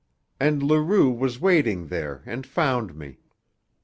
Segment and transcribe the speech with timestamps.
[0.39, 3.19] "And Leroux was waiting there and found me.